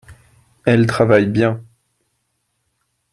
Elle 0.65 0.87
travaille 0.87 1.27
bien. 1.27 1.63